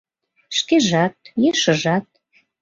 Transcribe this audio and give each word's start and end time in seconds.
Шкежат, 0.57 1.15
ешыжат 1.49 2.07